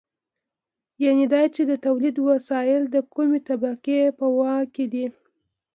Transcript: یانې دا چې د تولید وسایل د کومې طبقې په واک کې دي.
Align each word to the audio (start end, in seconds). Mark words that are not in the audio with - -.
یانې 1.03 1.25
دا 1.33 1.41
چې 1.55 1.61
د 1.69 1.71
تولید 1.85 2.15
وسایل 2.29 2.83
د 2.89 2.95
کومې 3.13 3.39
طبقې 3.49 3.99
په 4.17 4.25
واک 4.37 4.65
کې 4.75 4.85
دي. 4.93 5.05